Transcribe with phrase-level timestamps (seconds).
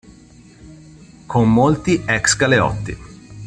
[1.27, 2.97] Con molti ex-galeotti.